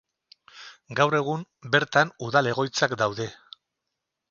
Gaur 0.99 1.17
egun, 1.17 1.43
bertan 1.77 2.15
udal 2.29 2.51
egoitzak 2.55 2.99
daude. 3.05 3.31